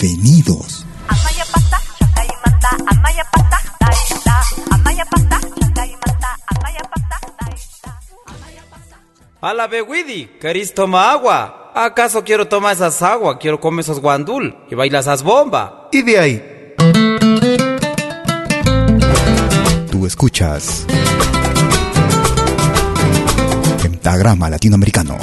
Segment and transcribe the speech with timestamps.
[0.00, 0.84] Bienvenidos.
[9.40, 11.72] A la Bewidi, ¿querés tomar agua?
[11.74, 13.38] ¿Acaso quiero tomar esas aguas?
[13.40, 15.70] Quiero comer esos guandul y bailar esas bombas.
[15.92, 16.74] Y de ahí.
[19.90, 20.86] Tú escuchas.
[23.82, 25.18] Pentagrama Latinoamericano.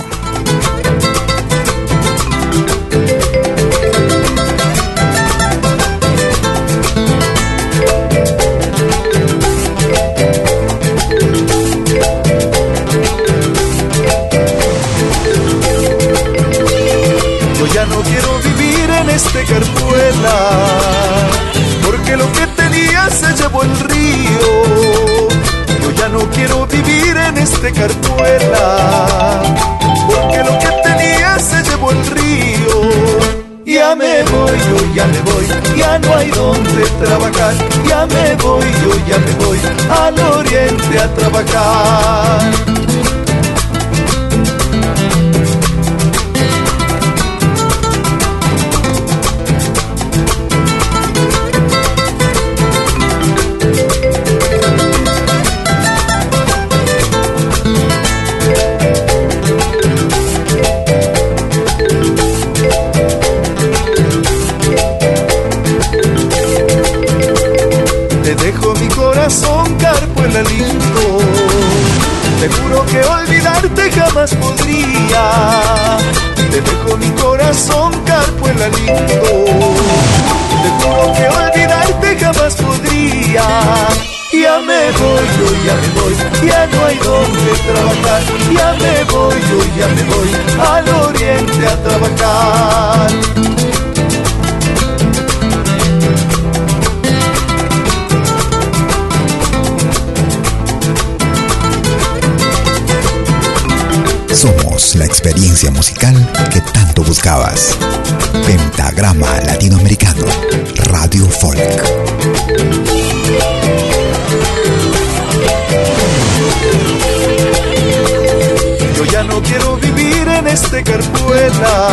[119.58, 121.88] Quiero vivir en este carpuela,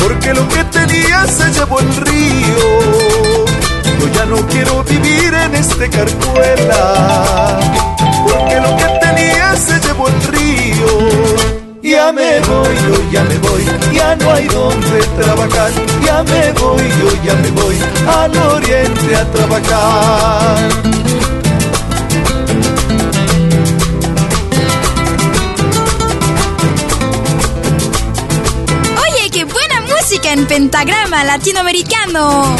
[0.00, 3.44] porque lo que tenía se llevó el río.
[4.00, 7.60] Yo ya no quiero vivir en este carpuela,
[8.24, 10.86] porque lo que tenía se llevó el río.
[11.82, 15.70] Ya me voy, yo ya me voy, ya no hay donde trabajar.
[16.04, 17.76] Ya me voy, yo ya me voy
[18.08, 21.13] al oriente a trabajar.
[30.22, 32.56] En pentagrama latinoamericano.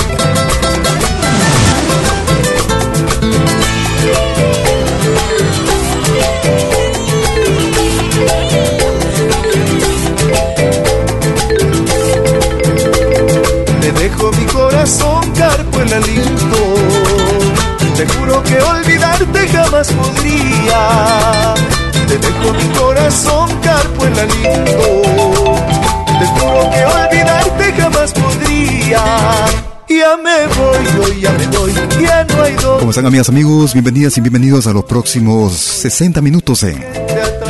[13.81, 16.75] Te dejo mi corazón, carpo el aliento.
[17.97, 21.55] Te juro que olvidarte jamás podría.
[22.09, 25.34] Te dejo mi corazón, carpo el aliento.
[26.19, 29.05] Te juro que olvidarte jamás podría.
[29.89, 31.73] Ya me voy, hoy ya me voy,
[32.03, 32.79] ya no hay dos.
[32.79, 33.73] ¿Cómo están amigas, amigos?
[33.75, 36.83] Bienvenidas y bienvenidos a los próximos 60 minutos en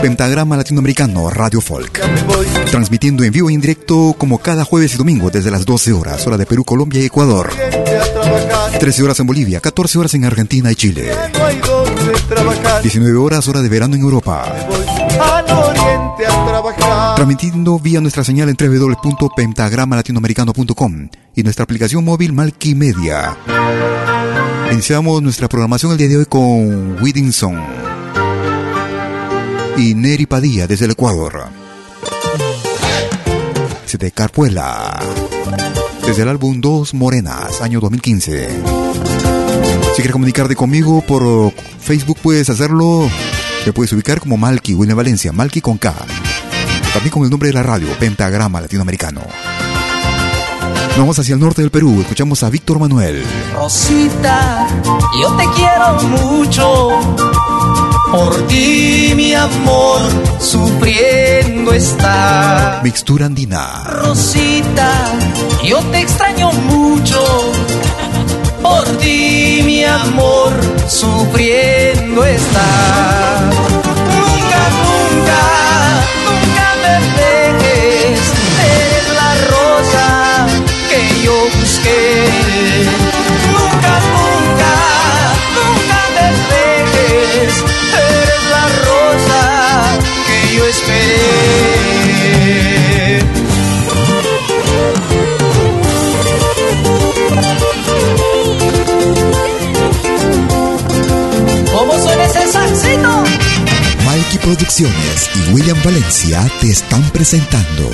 [0.02, 2.00] Pentagrama Latinoamericano Radio Folk.
[2.70, 6.37] Transmitiendo en vivo e indirecto como cada jueves y domingo desde las 12 horas, hora
[6.37, 7.50] de Perú, Colombia y Ecuador.
[8.78, 11.12] 13 horas en Bolivia, 14 horas en Argentina y Chile.
[12.82, 14.44] 19 horas, hora de verano en Europa.
[17.16, 23.36] Transmitiendo vía nuestra señal en www.pentagramalatinoamericano.com y nuestra aplicación móvil Malkimedia.
[24.72, 27.60] Iniciamos nuestra programación el día de hoy con Whittingson
[29.76, 31.48] y Neri Padilla desde el Ecuador.
[33.98, 34.98] de Carpuela
[36.04, 38.48] desde el álbum Dos Morenas, año 2015.
[38.50, 41.52] Si quieres comunicarte conmigo por
[41.84, 43.08] Facebook puedes hacerlo.
[43.64, 45.94] Te puedes ubicar como Malky, William Valencia, Malky con K.
[46.92, 49.20] También con el nombre de la radio, Pentagrama Latinoamericano.
[50.96, 53.25] Vamos hacia el norte del Perú, escuchamos a Víctor Manuel.
[53.54, 54.66] Rosita,
[55.20, 56.88] yo te quiero mucho.
[58.10, 60.00] Por ti, mi amor,
[60.38, 62.81] sufriendo está.
[62.84, 63.82] Mixtura andina.
[63.84, 65.12] Rosita,
[65.64, 67.52] yo te extraño mucho.
[68.64, 70.52] Por ti, mi amor,
[70.88, 73.53] sufriendo está.
[104.44, 107.91] Producciones y William Valencia te están presentando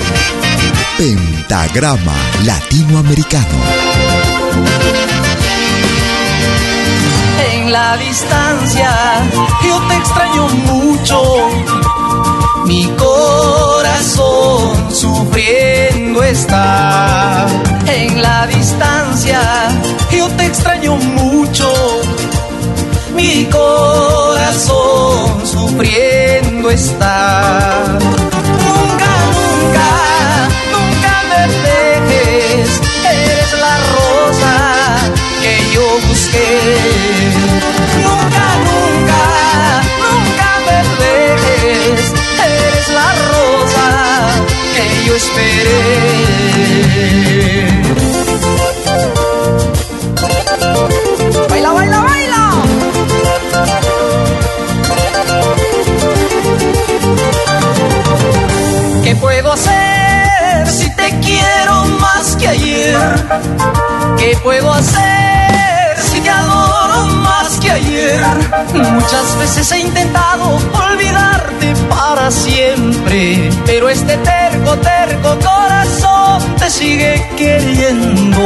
[0.97, 2.13] Pentagrama
[2.43, 3.57] Latinoamericano.
[7.53, 8.91] En la distancia
[9.63, 11.23] yo te extraño mucho.
[12.65, 17.47] Mi corazón sufriendo está.
[17.87, 19.41] En la distancia
[20.11, 22.01] yo te extraño mucho.
[23.21, 27.99] Mi corazón sufriendo está.
[28.65, 29.89] Nunca, nunca,
[30.73, 32.69] nunca me dejes.
[33.13, 34.55] Eres la rosa
[35.39, 36.51] que yo busqué.
[38.07, 39.21] Nunca, nunca,
[40.03, 42.05] nunca me dejes.
[42.47, 43.87] Eres la rosa
[44.73, 46.00] que yo esperé.
[64.31, 68.21] ¿Qué puedo hacer si te adoro más que ayer?
[68.73, 78.41] Muchas veces he intentado olvidarte para siempre, pero este terco, terco corazón te sigue queriendo.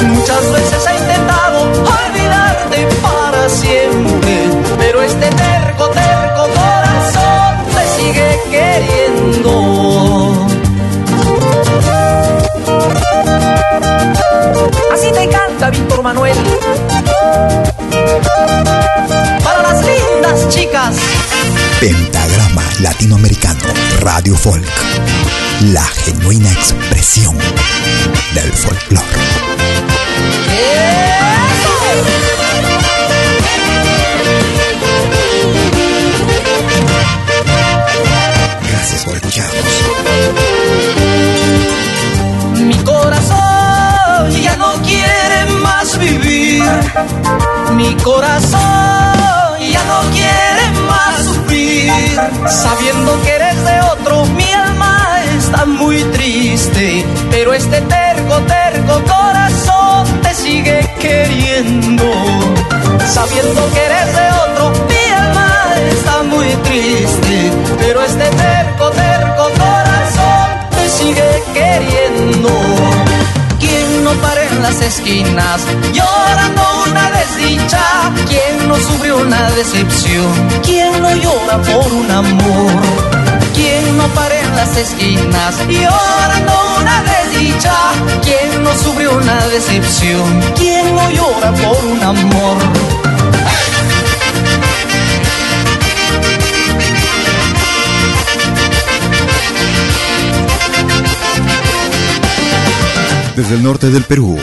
[0.00, 4.48] Muchas veces he intentado olvidarte para siempre,
[4.78, 9.75] pero este terco, terco corazón te sigue queriendo.
[15.70, 16.36] Víctor Manuel.
[19.42, 20.96] Para las lindas chicas.
[21.80, 23.64] Pentagrama Latinoamericano
[24.00, 24.64] Radio Folk.
[25.72, 27.36] La genuina expresión
[28.34, 29.06] del folclore.
[47.76, 48.60] Mi corazón
[49.70, 51.92] ya no quiere más sufrir.
[52.48, 57.04] Sabiendo que eres de otro, mi alma está muy triste.
[57.30, 62.04] Pero este terco, terco corazón te sigue queriendo.
[63.06, 67.52] Sabiendo que eres de otro, mi alma está muy triste.
[67.78, 72.50] Pero este terco, terco corazón te sigue queriendo.
[73.66, 75.60] ¿Quién no para en las esquinas
[75.92, 77.82] llorando una desdicha?
[78.28, 80.32] ¿Quién no sufrió una decepción?
[80.62, 82.82] ¿Quién no llora por un amor?
[83.54, 87.74] ¿Quién no para en las esquinas llorando una desdicha?
[88.22, 90.40] ¿Quién no sufrió una decepción?
[90.56, 92.56] ¿Quién no llora por un amor?
[103.36, 104.38] Desde el norte del Perú,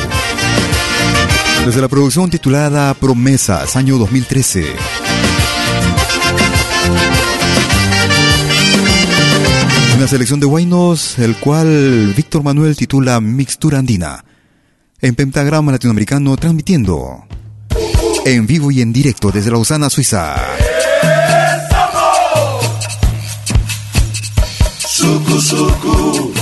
[1.66, 4.66] Desde la producción titulada Promesas, año 2013.
[9.98, 14.24] Una selección de guainos, el cual Víctor Manuel titula Mixtura Andina.
[15.02, 17.26] En pentagrama latinoamericano transmitiendo
[18.26, 20.36] en vivo y en directo desde Lausana, Suiza.
[24.78, 26.33] Suku, hey, suku, suku.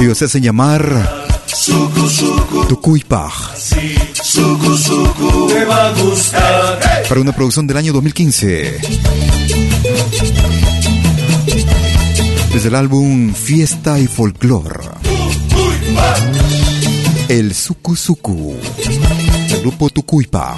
[0.00, 1.28] Ellos se hacen llamar
[6.00, 7.04] gustar.
[7.08, 8.78] Para una producción del año 2015.
[12.52, 14.88] Desde el álbum Fiesta y Folklore.
[17.28, 18.56] El Suku Suku.
[19.50, 20.56] El grupo Tucuipaj.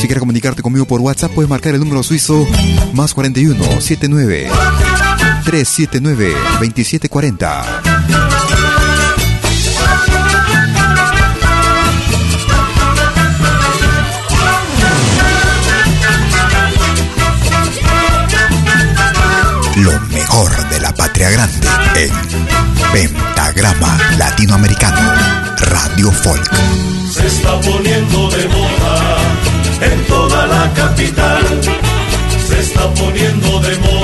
[0.00, 2.46] Si quieres comunicarte conmigo por WhatsApp, puedes marcar el número suizo
[2.92, 4.50] más 41 79
[5.52, 7.82] 379 2740.
[19.76, 22.10] Lo mejor de la patria grande en
[22.90, 25.12] Pentagrama Latinoamericano
[25.58, 26.50] Radio Folk.
[27.12, 29.18] Se está poniendo de moda
[29.82, 31.44] en toda la capital.
[32.48, 34.01] Se está poniendo de moda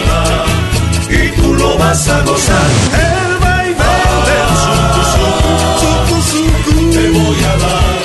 [1.59, 2.69] lo vas a gozar.
[3.09, 3.91] El baile
[4.29, 7.97] del suku suku, suku suku, te voy a dar.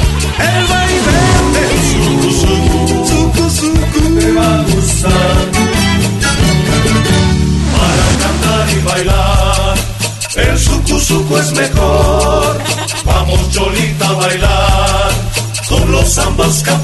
[0.52, 1.20] El baile
[1.56, 2.80] del suku suku,
[3.12, 5.36] suku suku, te va a gustar.
[7.76, 9.76] Para cantar y bailar,
[10.36, 12.52] el suku suku es mejor.
[13.06, 15.12] Vamos Cholita a bailar
[15.70, 16.83] con los zambos caporal.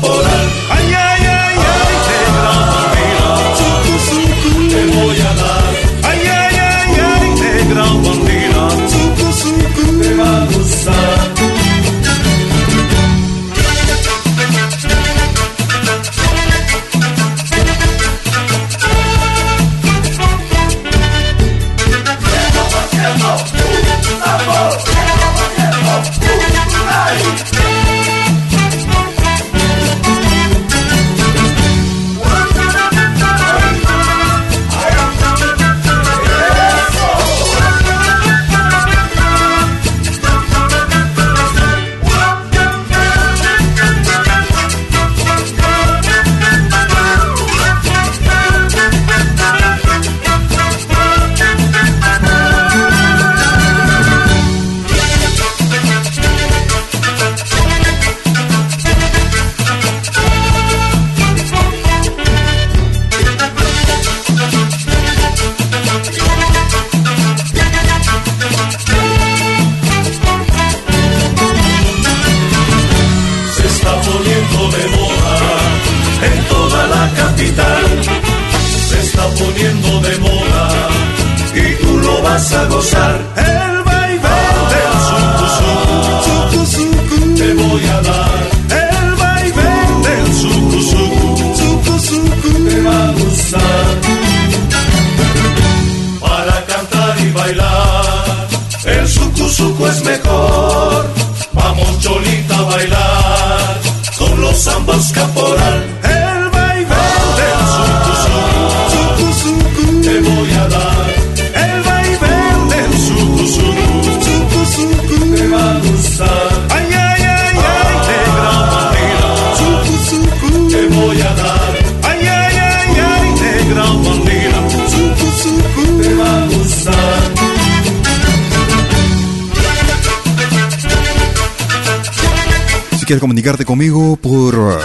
[133.10, 134.80] Quieres comunicarte conmigo por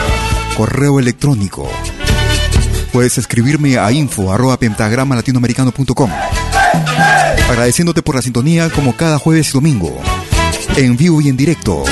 [0.56, 1.68] correo electrónico,
[2.90, 5.22] puedes escribirme a info arroba pentagrama.
[7.50, 9.94] Agradeciéndote por la sintonía como cada jueves y domingo,
[10.74, 11.84] en vivo y en directo.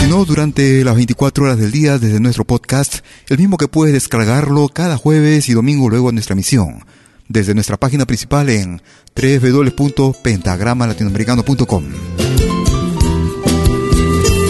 [0.00, 3.94] Si no, durante las 24 horas del día desde nuestro podcast, el mismo que puedes
[3.94, 6.84] descargarlo cada jueves y domingo luego de nuestra emisión,
[7.28, 8.82] desde nuestra página principal en
[9.14, 11.84] www.pentagramalatinoamericano.com.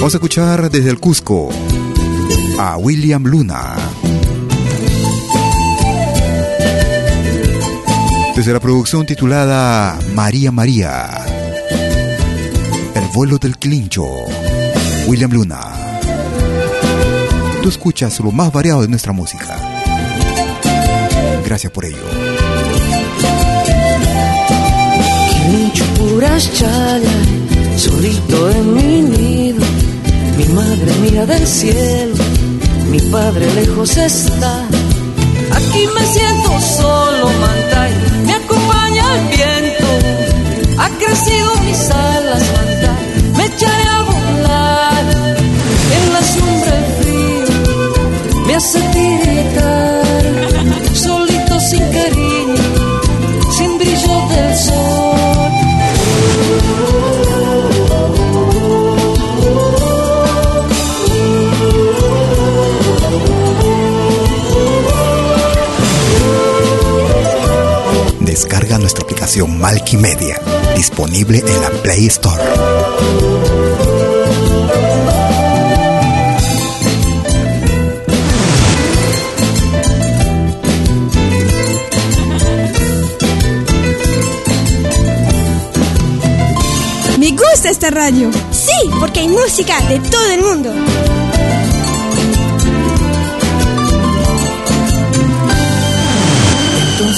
[0.07, 1.49] Vamos a escuchar desde el Cusco
[2.61, 3.75] a William Luna.
[8.37, 11.11] Desde la producción titulada María María.
[12.95, 14.05] El vuelo del Quilincho.
[15.09, 15.61] William Luna.
[17.61, 19.59] Tú escuchas lo más variado de nuestra música.
[21.45, 21.97] Gracias por ello.
[30.57, 32.25] Madre mira del cielo,
[32.91, 34.55] mi padre lejos está.
[35.59, 37.93] Aquí me siento solo, Mantay,
[38.27, 39.87] me acompaña el viento.
[40.83, 43.05] Ha crecido mis alas, Mantay,
[43.37, 45.05] me echaré a volar.
[45.97, 47.49] En la sombra el frío
[48.47, 50.05] me hace tiritar,
[50.95, 52.65] solito sin cariño,
[53.57, 55.37] sin brillo del sol.
[68.37, 70.39] Descarga nuestra aplicación Media,
[70.77, 72.43] disponible en la Play Store.
[87.19, 88.31] Me gusta esta radio.
[88.51, 88.69] Sí,
[89.01, 90.75] porque hay música de todo el mundo.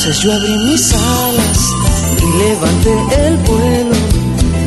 [0.08, 1.74] Entonces yo abrí mis alas
[2.16, 3.96] y levanté el vuelo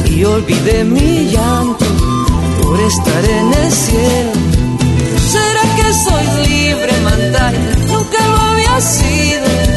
[0.05, 1.85] y olvidé mi llanto
[2.61, 4.33] por estar en el cielo.
[5.31, 7.55] ¿Será que soy libre, Mantay?
[7.87, 9.70] Nunca lo había sido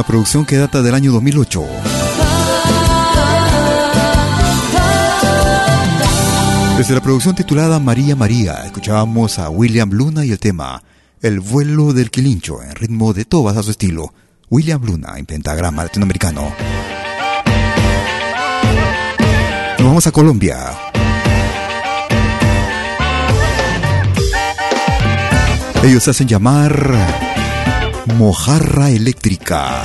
[0.00, 1.62] una producción que data del año 2008.
[6.78, 10.82] Desde la producción titulada María María, escuchábamos a William Luna y el tema
[11.20, 14.14] El vuelo del quilincho, en ritmo de tobas a su estilo.
[14.48, 16.50] William Luna en pentagrama latinoamericano.
[19.78, 20.56] Nos vamos a Colombia.
[25.82, 27.29] Ellos hacen llamar
[28.06, 29.82] Mojarra Eléctrica.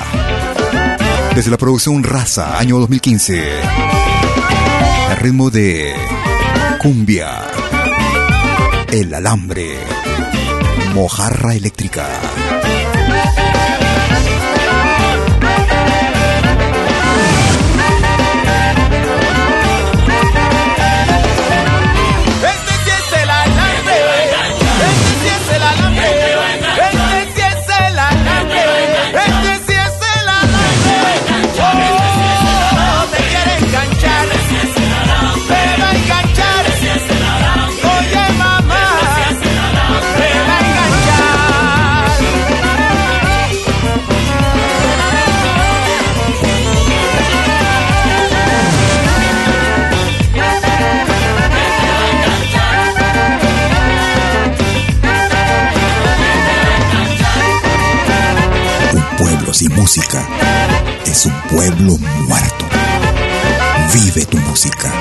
[1.35, 3.43] Desde la producción Raza, año 2015.
[5.11, 5.93] El ritmo de
[6.79, 7.43] cumbia.
[8.91, 9.77] El alambre.
[10.93, 12.07] Mojarra Eléctrica.
[59.85, 60.27] Música
[61.05, 61.95] es un pueblo
[62.27, 62.65] muerto.
[63.93, 64.91] Vive tu música.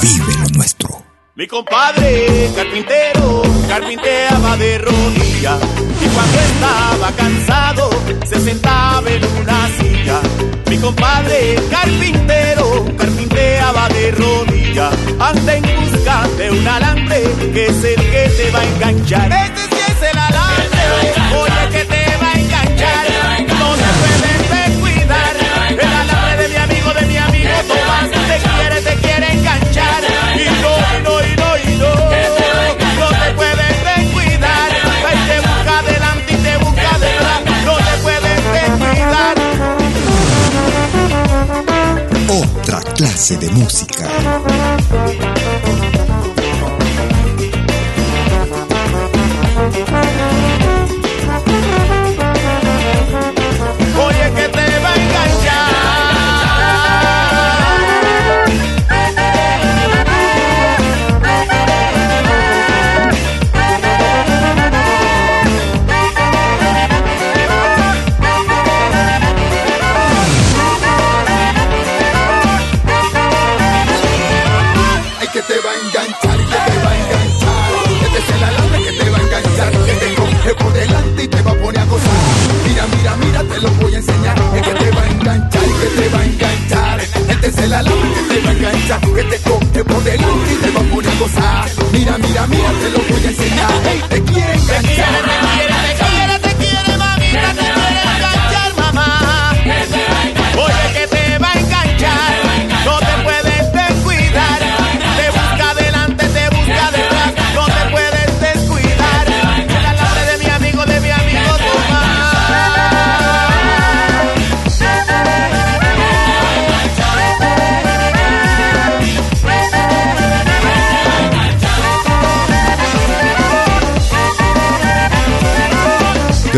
[0.00, 1.02] Vive lo nuestro.
[1.34, 5.58] Mi compadre carpintero carpinteaba de rodilla
[6.00, 7.90] y cuando estaba cansado
[8.24, 10.20] se sentaba en una silla.
[10.70, 17.96] Mi compadre carpintero carpinteaba de rodilla anda en busca de un alambre que es el
[17.96, 19.32] que te va a enganchar.
[19.32, 20.82] Este sí es el alambre,
[21.34, 21.91] oye que
[43.30, 44.51] de música.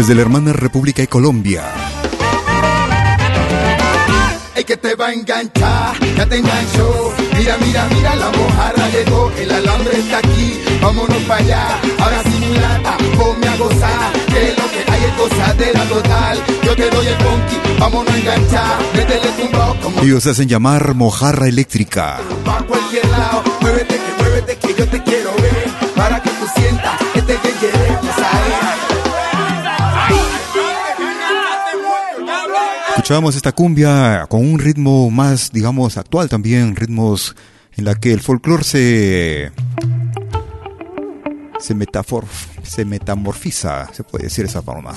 [0.05, 1.65] Desde la hermana República de Colombia.
[4.55, 7.15] El que te va a enganchar, ya te enganchó.
[7.39, 11.81] Mira, mira, mira, la mojarra llegó, el alambre está aquí, vámonos para allá.
[11.99, 12.23] Ahora
[13.17, 16.39] ponme a gozar, que lo que hay es gozadera total.
[16.65, 17.17] Yo te doy el
[17.81, 22.19] vámonos a enganchar, métele tumbao como Ellos hacen llamar mojarra eléctrica.
[22.45, 23.43] pa' cualquier lado.
[23.63, 27.04] Muévete, que muévete, que yo te quiero ver, para que tú sientas
[33.05, 37.37] Escuchábamos esta cumbia con un ritmo más, digamos, actual también, ritmos
[37.77, 39.53] en la que el folclore se
[41.61, 42.25] se metafor,
[42.63, 44.95] se metamorfiza, se puede decir de esa forma.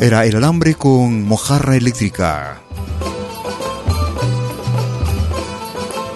[0.00, 2.62] Era el alambre con mojarra eléctrica.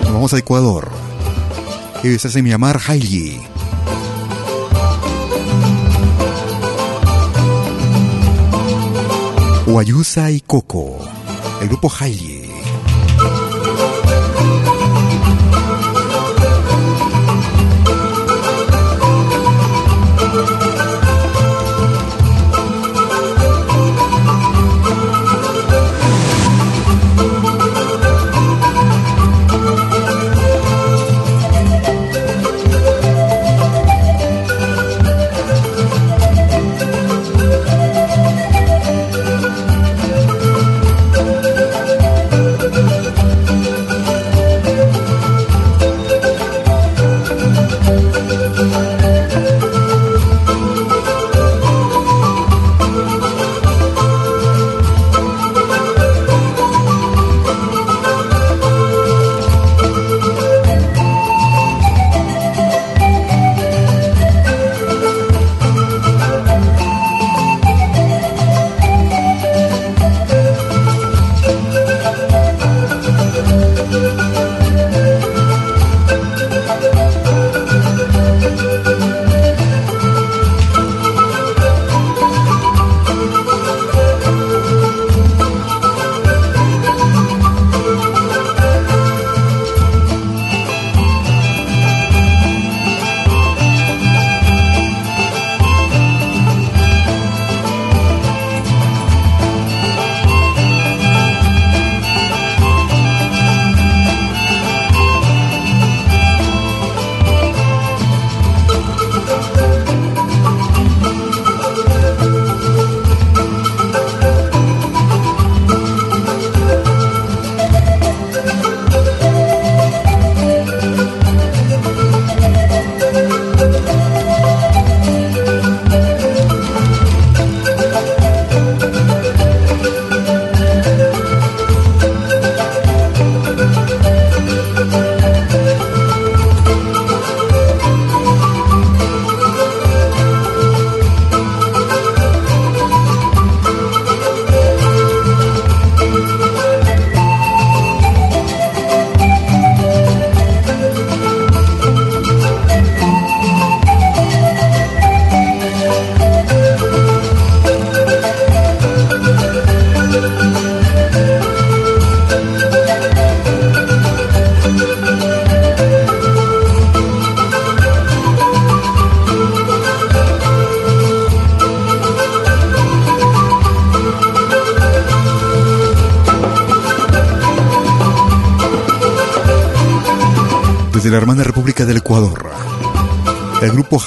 [0.00, 0.88] Nos vamos a Ecuador.
[2.02, 3.57] Ellos hacen llamar Hailey.
[9.78, 10.98] Guayusa y Coco,
[11.62, 12.27] el grupo Hailey.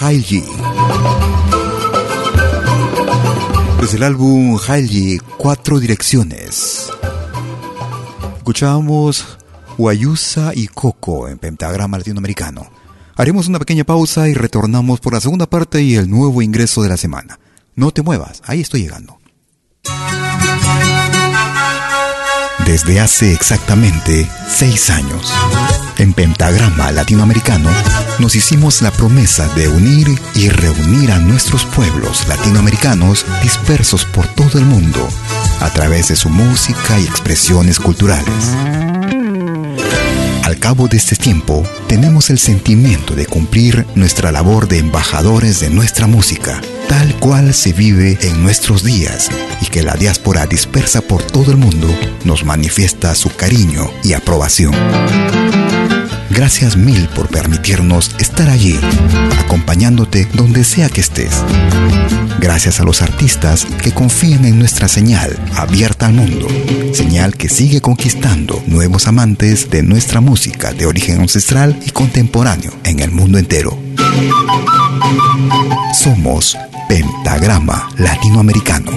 [0.04, 0.44] Hailey.
[3.80, 6.90] Desde el álbum Hailey, Cuatro Direcciones.
[8.38, 9.38] Escuchamos
[9.78, 12.66] Guayusa y Coco en pentagrama latinoamericano.
[13.16, 16.90] Haremos una pequeña pausa y retornamos por la segunda parte y el nuevo ingreso de
[16.90, 17.40] la semana.
[17.76, 19.21] No te muevas, ahí estoy llegando.
[22.72, 25.34] Desde hace exactamente seis años.
[25.98, 27.70] En Pentagrama Latinoamericano
[28.18, 34.58] nos hicimos la promesa de unir y reunir a nuestros pueblos latinoamericanos dispersos por todo
[34.58, 35.06] el mundo
[35.60, 38.56] a través de su música y expresiones culturales.
[40.52, 45.70] Al cabo de este tiempo, tenemos el sentimiento de cumplir nuestra labor de embajadores de
[45.70, 46.60] nuestra música,
[46.90, 49.30] tal cual se vive en nuestros días,
[49.62, 51.88] y que la diáspora dispersa por todo el mundo
[52.26, 54.74] nos manifiesta su cariño y aprobación.
[56.42, 58.76] Gracias mil por permitirnos estar allí,
[59.46, 61.44] acompañándote donde sea que estés.
[62.40, 66.48] Gracias a los artistas que confían en nuestra señal abierta al mundo,
[66.96, 73.02] señal que sigue conquistando nuevos amantes de nuestra música de origen ancestral y contemporáneo en
[73.02, 73.78] el mundo entero.
[75.94, 76.58] Somos
[76.90, 78.92] Pentagrama Latinoamericano.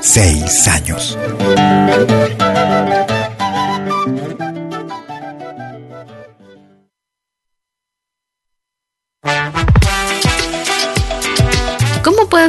[0.00, 1.18] Seis años.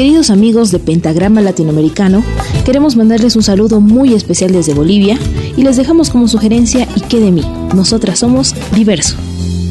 [0.00, 2.24] Queridos amigos de Pentagrama Latinoamericano,
[2.64, 5.18] queremos mandarles un saludo muy especial desde Bolivia
[5.58, 7.42] y les dejamos como sugerencia y qué de mí.
[7.74, 9.16] Nosotras somos Diverso.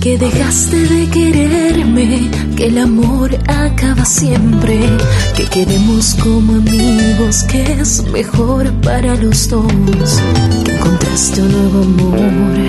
[0.01, 4.79] Que dejaste de quererme, que el amor acaba siempre,
[5.35, 10.21] que queremos como amigos, que es mejor para los dos,
[10.63, 12.59] que encontraste un nuevo amor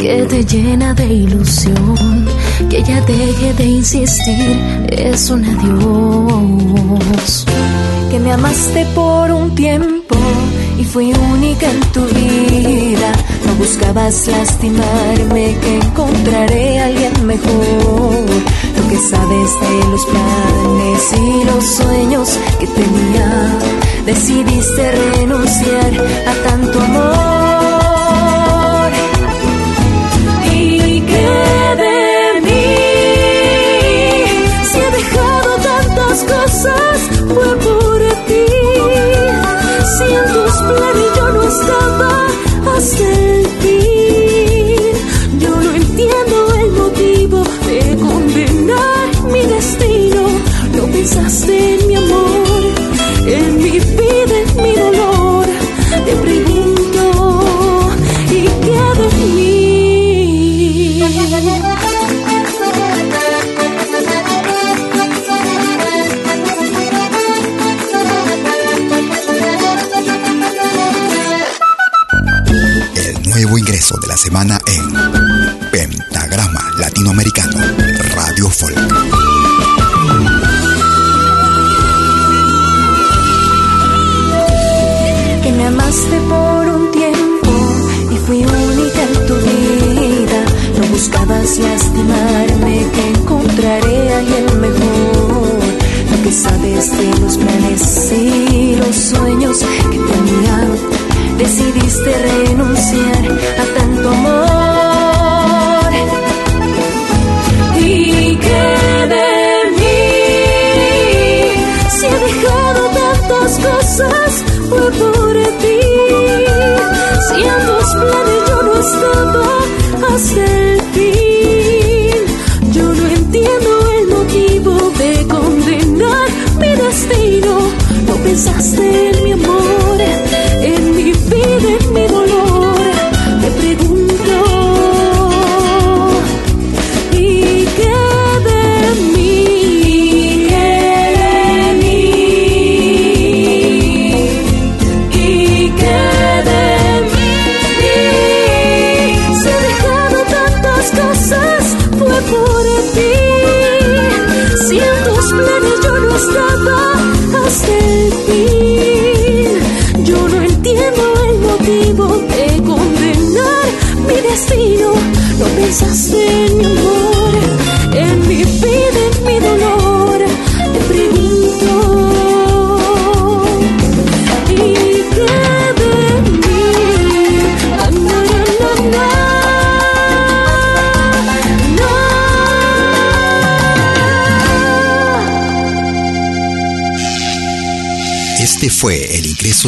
[0.00, 2.26] que te llena de ilusión,
[2.70, 7.44] que ya deje de insistir, es un adiós.
[8.10, 10.16] Que me amaste por un tiempo
[10.78, 13.12] y fui única en tu vida.
[13.50, 18.24] No buscabas lastimarme, que encontraré a alguien mejor.
[18.76, 23.58] Lo que sabes de los planes y los sueños que tenía,
[24.06, 25.92] decidiste renunciar
[26.28, 26.39] a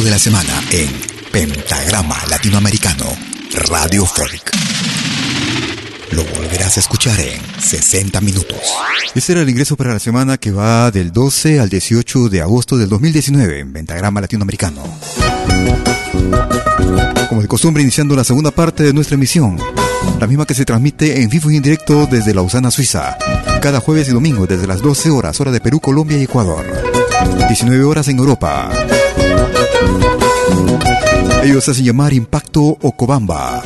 [0.01, 0.89] de la semana en
[1.31, 3.05] Pentagrama Latinoamericano,
[3.69, 4.51] Radio Folk.
[6.11, 8.57] Lo volverás a escuchar en 60 minutos.
[9.13, 12.75] Este era el ingreso para la semana que va del 12 al 18 de agosto
[12.75, 14.83] del 2019 en Pentagrama Latinoamericano.
[17.29, 19.59] Como de costumbre, iniciando la segunda parte de nuestra emisión,
[20.19, 23.15] la misma que se transmite en vivo y en directo desde Lausana, Suiza,
[23.61, 26.65] cada jueves y domingo desde las 12 horas, hora de Perú, Colombia y Ecuador.
[27.47, 28.71] 19 horas en Europa.
[31.43, 33.61] Ellos hacen llamar Impacto Ocobamba.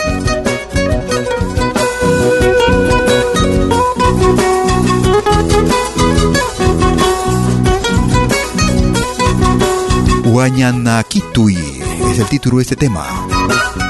[10.24, 11.58] Guañanakitui
[12.12, 13.08] es el título de este tema,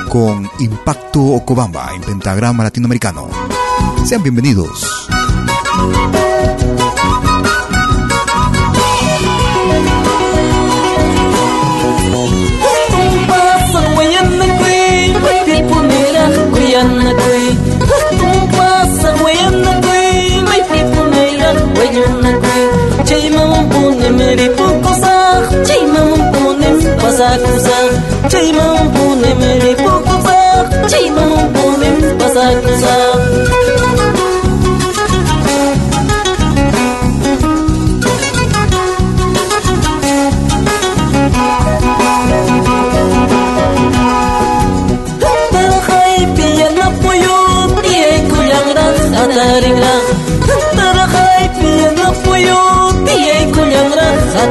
[0.09, 3.29] con Impacto Ocobamba en pentagrama latinoamericano.
[4.05, 5.07] Sean bienvenidos.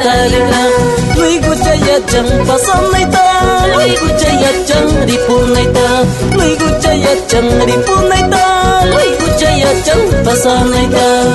[0.07, 0.61] Taruna
[1.44, 6.07] குச்சையச்சம் பசந்தைத்தான் குச்சையச்சம் ரிப்புனைத்தான்
[6.61, 8.92] குச்சையச்சம் ரிப்புனைத்தான்
[9.22, 11.32] குச்சையச்சம் பசந்தைத்தான்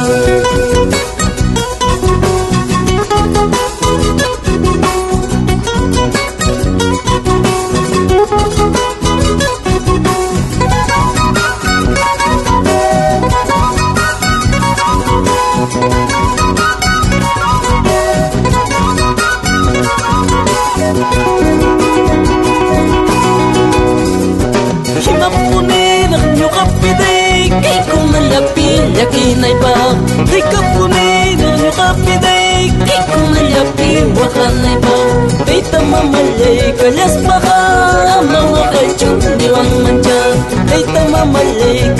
[36.81, 40.21] Velas baja, mama kay chung diwang mancha,
[40.73, 41.93] ay tama malik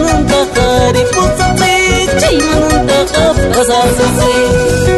[0.00, 4.89] منطقة ريف وسطيت جاي من منطقة بقصاص الصيف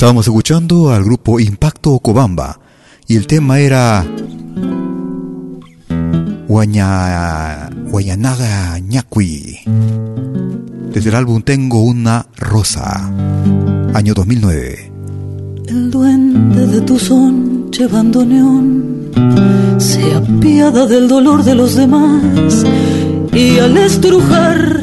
[0.00, 2.58] Estábamos escuchando al grupo Impacto Ocobamba
[3.06, 4.02] y el tema era
[6.48, 9.58] Guaña, Guayanaga Ñacui.
[10.90, 13.12] Desde el álbum Tengo una rosa,
[13.92, 14.90] año 2009.
[15.68, 19.10] El duende de tu son llevando neón
[19.76, 22.64] se apiada del dolor de los demás
[23.34, 24.82] y al estrujar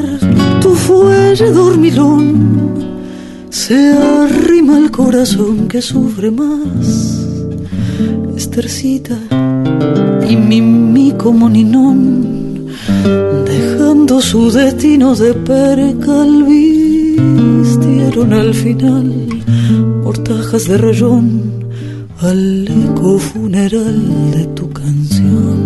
[0.60, 2.77] tu fuelle dormilón
[3.50, 7.26] se arrima el corazón que sufre más.
[8.36, 9.18] Estercita
[10.28, 12.68] y Mimi como Ninón
[13.44, 19.28] dejando su destino de percal vistieron al final
[20.04, 21.66] mortajas de rayón
[22.20, 25.58] al eco funeral de tu canción.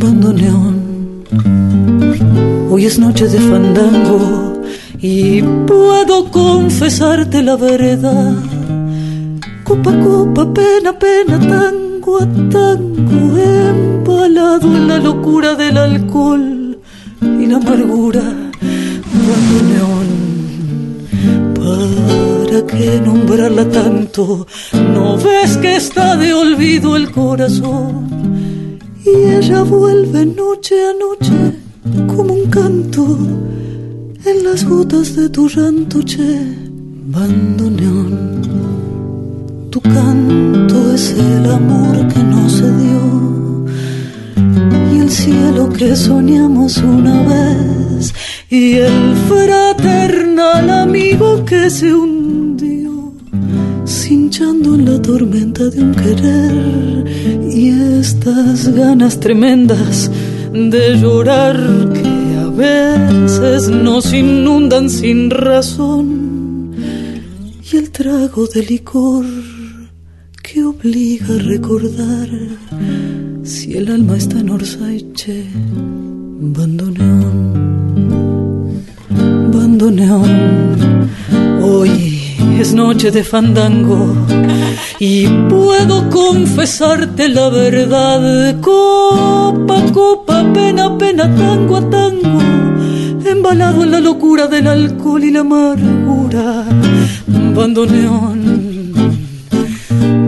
[0.00, 0.76] Bandoneón,
[2.70, 4.55] hoy es noche de fandango
[5.08, 8.34] y puedo confesarte la verdad.
[9.62, 12.26] Copa, copa, pena, pena, tango a
[12.56, 16.78] tango, empalado en la locura del alcohol
[17.22, 18.24] y la amargura.
[19.26, 20.08] Bandoneón
[21.58, 24.46] ¿Para qué nombrarla tanto?
[24.94, 28.78] ¿No ves que está de olvido el corazón?
[29.04, 31.38] Y ella vuelve noche a noche
[32.08, 33.02] como un canto
[34.26, 36.40] en las gotas de tu llanto, che,
[37.14, 38.10] bandoneón.
[39.70, 43.66] Tu canto es el amor que no se dio.
[44.92, 48.12] Y el cielo que soñamos una vez.
[48.50, 53.12] Y el fraternal amigo que se hundió,
[53.84, 57.04] cinchando en la tormenta de un querer.
[57.52, 57.68] Y
[58.00, 60.10] estas ganas tremendas
[60.52, 61.56] de llorar
[62.56, 66.74] veces nos inundan sin razón
[67.70, 69.24] y el trago de licor
[70.42, 72.28] que obliga a recordar
[73.42, 75.44] si el alma está en Orsaiche,
[76.40, 77.76] bandoneón
[79.52, 81.10] bandoneón.
[81.62, 82.15] Hoy
[82.60, 84.14] es noche de fandango
[84.98, 88.60] y puedo confesarte la verdad.
[88.60, 92.40] Copa, copa, pena, pena, tango a tango,
[93.24, 96.64] embalado en la locura del alcohol y la amargura.
[97.26, 98.92] Bandoneón,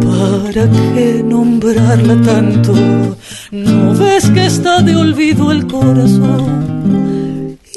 [0.01, 2.75] ¿para qué nombrarla tanto?
[3.51, 6.79] ¿No ves que está de olvido el corazón?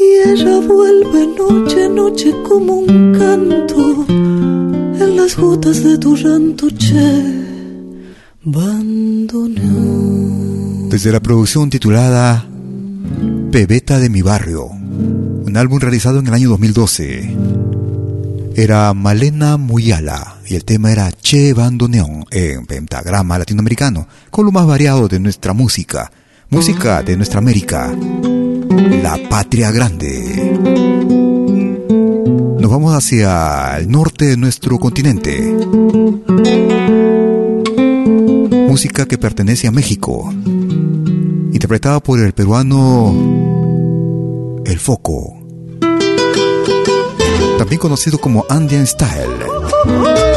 [0.01, 3.70] y ella vuelve noche a noche como un canto
[5.21, 7.21] las de tu llanto, che,
[8.43, 9.59] bandoneón.
[10.89, 12.43] Desde la producción titulada
[13.51, 17.37] Pebeta de mi barrio, un álbum realizado en el año 2012.
[18.55, 24.65] Era Malena Muyala y el tema era Che Bandoneón en pentagrama latinoamericano, con lo más
[24.65, 26.11] variado de nuestra música,
[26.49, 27.95] música de nuestra América
[29.01, 30.50] la patria grande.
[32.71, 35.41] Vamos hacia el norte de nuestro continente.
[38.69, 40.33] Música que pertenece a México.
[41.51, 43.13] Interpretada por el peruano
[44.65, 45.37] El Foco.
[47.57, 50.30] También conocido como Andean Style.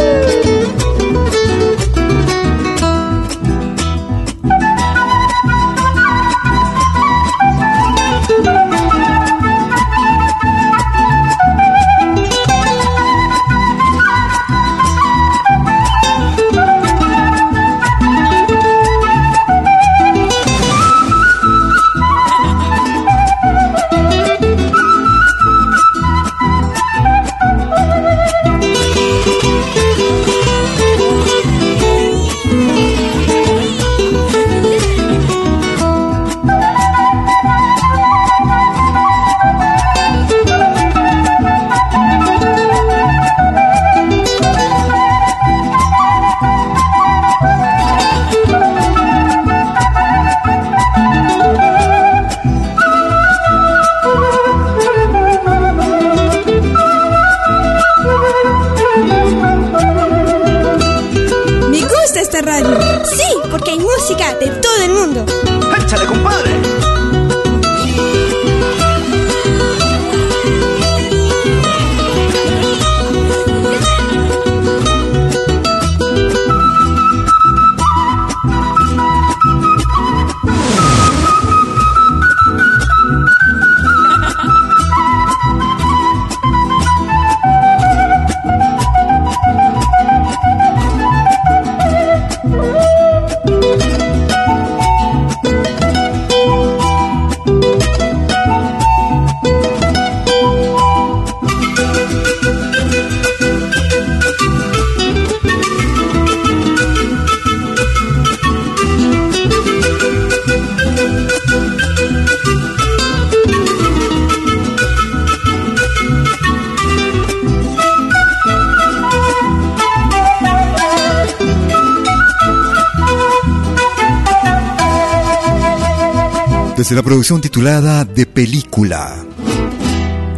[126.85, 129.25] Desde la producción titulada De Película.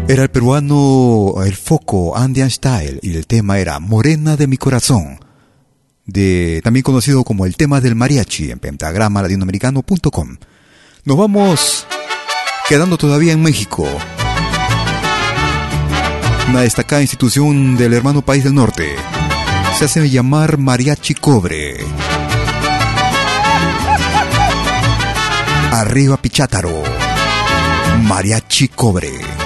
[0.07, 5.19] Era el peruano El Foco, Andean Style, y el tema era Morena de mi corazón,
[6.05, 10.37] de, también conocido como el tema del mariachi en pentagrama latinoamericano.com.
[11.05, 11.85] Nos vamos
[12.69, 13.85] quedando todavía en México.
[16.49, 18.95] Una destacada institución del hermano país del norte.
[19.77, 21.79] Se hace llamar Mariachi Cobre.
[25.79, 26.83] Arriba Pichátaro.
[28.01, 29.46] Mariachi Cobre.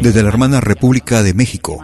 [0.00, 1.78] Desde la hermana República de México.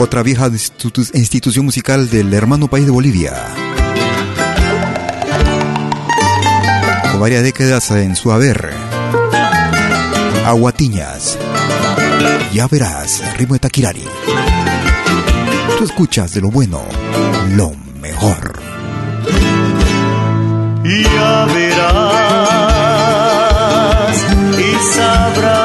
[0.00, 0.48] Otra vieja
[1.14, 3.34] institución musical del hermano país de Bolivia.
[7.10, 8.87] Con varias décadas en su haber.
[10.48, 11.38] Aguatiñas.
[12.54, 14.02] Ya verás, ritmo de Takirari.
[15.76, 16.80] Tú escuchas de lo bueno,
[17.50, 18.58] lo mejor.
[20.84, 22.08] Ya verás
[24.58, 25.57] y sabrás.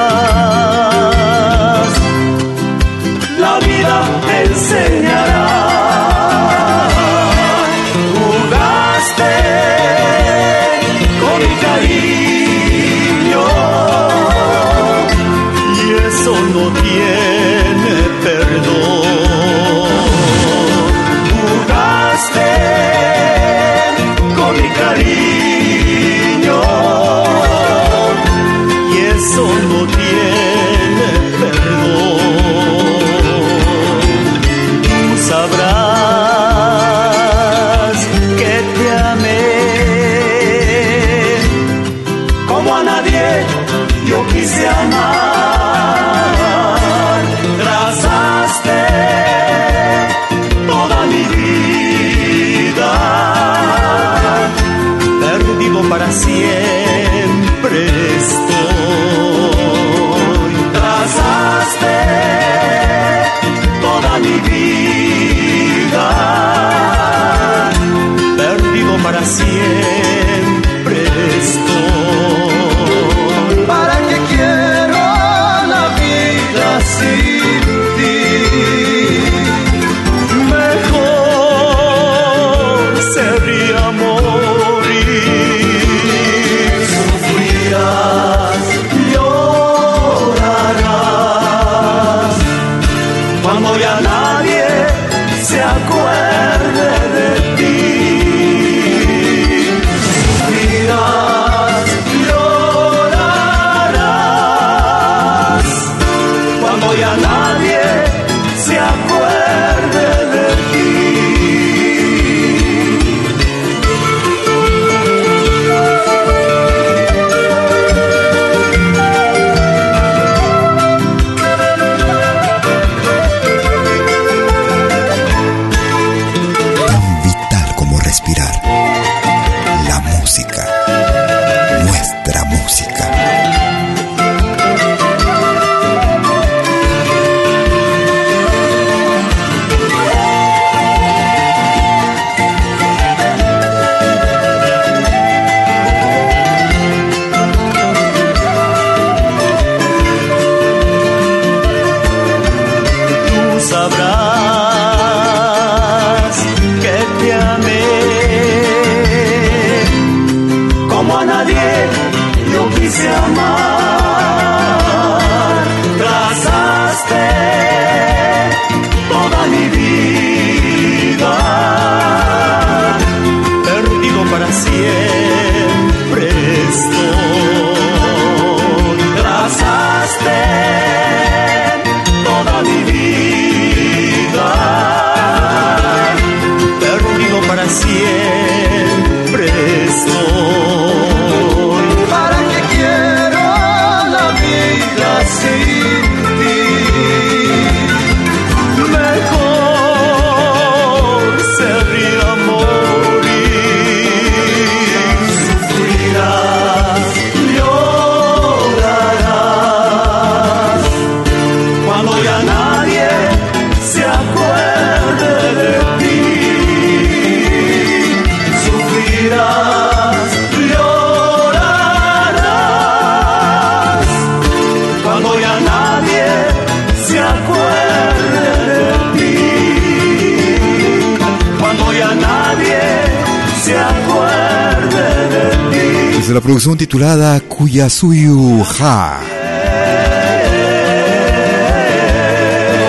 [236.78, 239.21] Titulada Kuyasuyu Ha.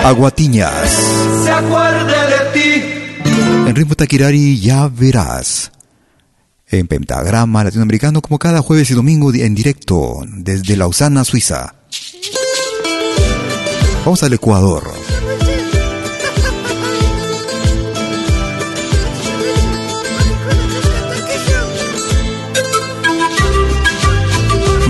[0.03, 0.89] Aguatiñas.
[1.43, 2.83] Se acuerde de ti.
[3.67, 5.71] En ritmo Takirari ya verás.
[6.67, 11.75] En pentagrama latinoamericano como cada jueves y domingo en directo desde Lausana, Suiza.
[14.03, 15.04] Vamos al Ecuador.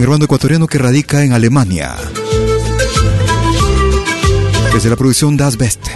[0.06, 1.96] Hermano ecuatoriano que radica en Alemania.
[4.72, 5.88] Desde la producción Das Best.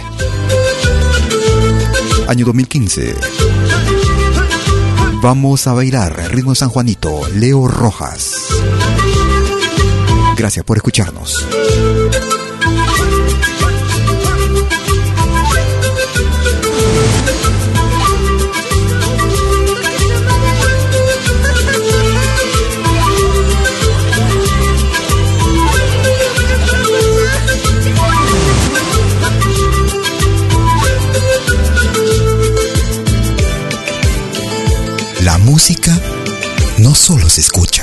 [2.26, 3.14] Año 2015.
[5.22, 8.48] Vamos a bailar ritmo San Juanito, Leo Rojas.
[10.36, 11.46] Gracias por escucharnos.
[35.60, 36.00] Música
[36.78, 37.79] no solo se escucha,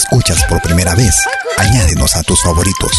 [0.00, 1.14] escuchas por primera vez,
[1.58, 2.92] añádenos a tus favoritos.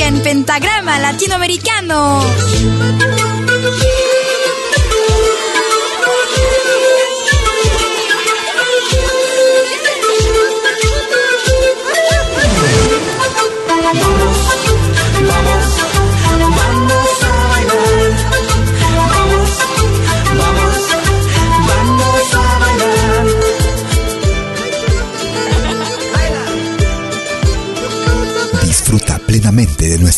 [0.00, 2.20] En pentagrama latinoamericano.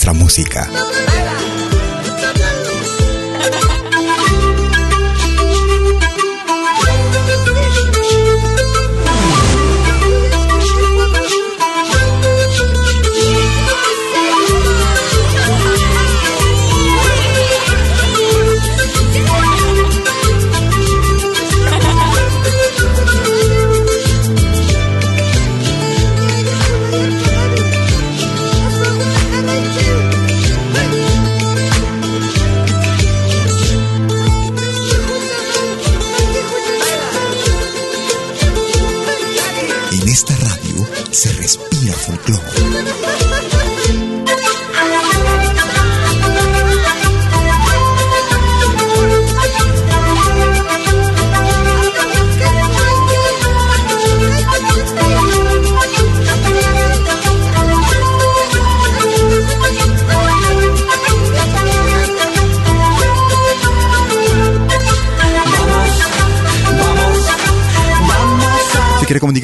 [0.05, 1.24] Nuestra música.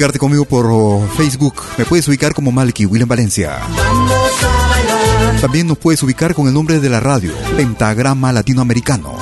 [0.01, 3.59] Comunicarte conmigo por Facebook, me puedes ubicar como Malky William Valencia.
[5.39, 9.15] También nos puedes ubicar con el nombre de la radio, Pentagrama Latinoamericano.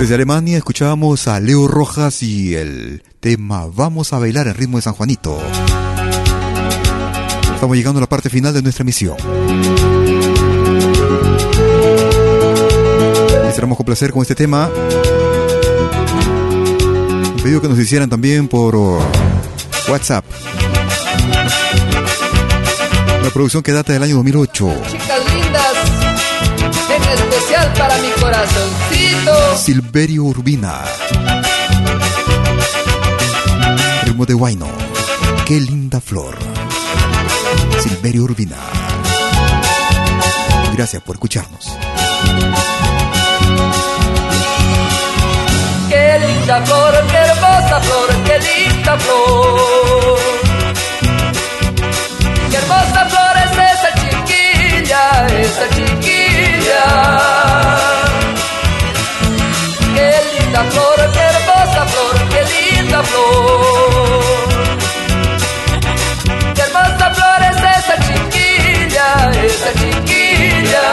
[0.00, 4.82] Desde Alemania escuchábamos a Leo Rojas y el tema Vamos a bailar en ritmo de
[4.82, 5.38] San Juanito.
[7.54, 9.16] Estamos llegando a la parte final de nuestra emisión.
[13.58, 14.70] Cerramos con placer con este tema.
[17.24, 18.76] Un pedido que nos hicieran también por
[19.88, 20.24] WhatsApp.
[23.20, 24.74] Una producción que data del año 2008.
[24.88, 25.72] Chicas lindas,
[26.88, 29.58] en especial para mi corazoncito.
[29.58, 30.84] Silverio Urbina.
[34.04, 34.68] Ritmo de Guayno.
[35.44, 36.38] Qué linda flor.
[37.82, 38.56] Silverio Urbina.
[40.76, 41.76] Gracias por escucharnos.
[46.48, 50.18] Linda flor, qué hermosa flor, qué linda flor.
[52.50, 56.84] Qué hermosa flor es esa chiquilla, esa chiquilla.
[59.94, 64.48] Qué linda flor, qué hermosa flor, qué linda flor.
[66.54, 69.08] Qué hermosa flor es esa chiquilla,
[69.44, 70.86] esa chiquilla.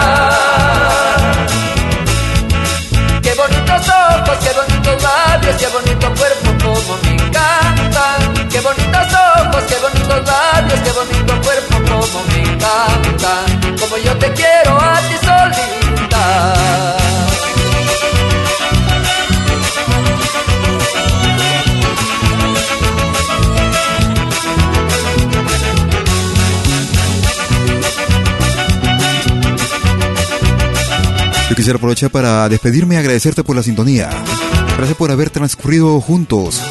[3.24, 8.50] Qué bonitos ojos, qué bonitos labios, qué bonito cuerpo como me encantan.
[8.50, 13.78] Qué bonitos ojos, qué bonitos labios, qué bonito cuerpo como me encantan.
[13.80, 16.56] Como yo te quiero a ti solita.
[31.50, 34.10] Yo quisiera aprovechar para despedirme y agradecerte por la sintonía.
[34.78, 36.62] Gracias por haber transcurrido juntos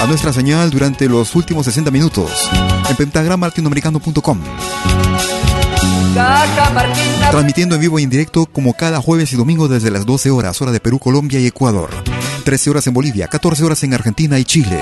[0.00, 2.48] a nuestra señal durante los últimos 60 minutos
[2.88, 4.38] en pentagramalatinoamericano.com.
[7.30, 10.72] Transmitiendo en vivo e indirecto como cada jueves y domingo desde las 12 horas, hora
[10.72, 11.90] de Perú, Colombia y Ecuador.
[12.44, 14.80] 13 horas en Bolivia, 14 horas en Argentina y Chile.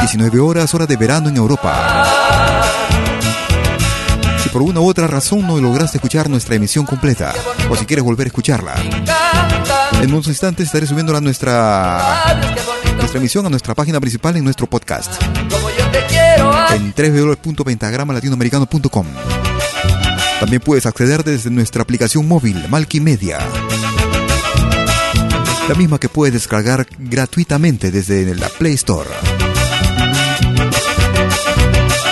[0.00, 2.04] 19 horas, hora de verano en Europa.
[4.42, 7.32] Si por una u otra razón no lograste escuchar nuestra emisión completa,
[7.70, 8.74] o si quieres volver a escucharla,
[10.04, 12.40] en unos instantes estaré subiendo nuestra,
[12.96, 15.10] nuestra emisión a nuestra página principal en nuestro podcast.
[16.42, 19.06] a en www.pentagramalatinoamericano.com.
[20.40, 22.62] También puedes acceder desde nuestra aplicación móvil
[23.00, 23.38] Media,
[25.68, 29.08] la misma que puedes descargar gratuitamente desde la Play Store.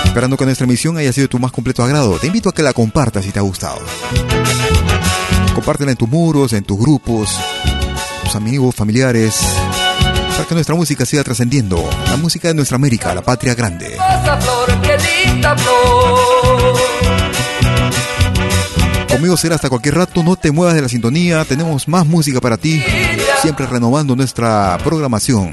[0.04, 2.62] Esperando que nuestra emisión haya sido de tu más completo agrado, te invito a que
[2.62, 3.80] la compartas si te ha gustado.
[5.54, 7.36] Compártela en tus muros, en tus grupos,
[8.34, 9.40] amigos, familiares,
[10.30, 13.96] para que nuestra música siga trascendiendo, la música de nuestra América, la patria grande.
[19.08, 22.56] Conmigo será hasta cualquier rato, no te muevas de la sintonía, tenemos más música para
[22.56, 22.82] ti,
[23.42, 25.52] siempre renovando nuestra programación.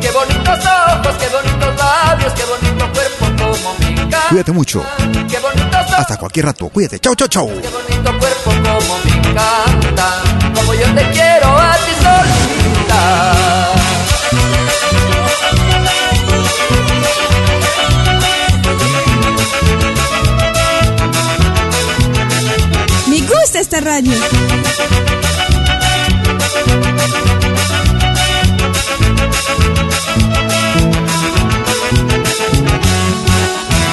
[0.00, 4.28] Qué bonitos ojos, qué bonitos labios, qué bonito cuerpo como me encanta.
[4.28, 4.84] Cuídate mucho,
[5.28, 7.48] Qué bonitos ojos, hasta cualquier rato, cuídate, chau, chau, chau.
[7.48, 10.22] qué bonito cuerpo como me encanta.
[10.54, 11.23] Como yo te quiero a ti solita.
[23.06, 24.12] Me gusta esta radio.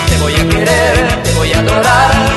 [0.10, 2.31] Te voy a querer, te voy a adorar,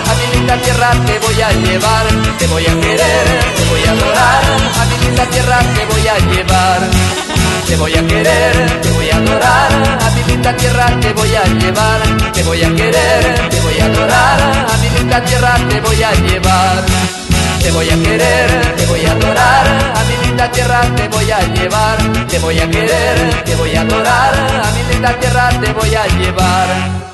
[0.44, 2.06] linda tierra te voy a llevar.
[2.38, 3.26] Te voy a querer,
[3.56, 4.44] te voy a adorar,
[4.78, 6.80] a mi linda tierra te voy a llevar.
[7.66, 9.72] Te voy a querer, te voy a adorar,
[10.04, 12.00] a mi linda tierra te voy a llevar.
[12.34, 14.40] Te voy a querer, te voy a adorar,
[14.70, 16.84] a mi linda tierra te voy a llevar.
[17.62, 19.66] Te voy a querer, te voy a adorar,
[19.96, 22.28] a mi linda tierra te voy a llevar.
[22.28, 26.06] Te voy a querer, te voy a adorar, a mi linda tierra te voy a
[26.18, 27.13] llevar.